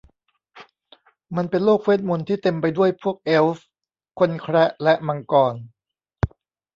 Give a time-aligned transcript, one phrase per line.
[1.35, 3.65] มันเป็นโลกเวทมนต์ที่เต็มไปด้วยพวกเอลฟ์
[4.19, 5.53] คนแคระและมังกร